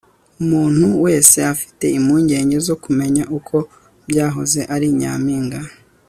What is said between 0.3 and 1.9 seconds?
umuntu wese afite